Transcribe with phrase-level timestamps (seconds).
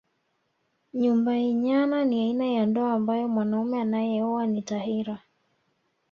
[0.99, 1.31] Nyumba
[1.63, 5.19] nyana ni aina ya ndoa ambayo mwanaume anayeoa ni tahira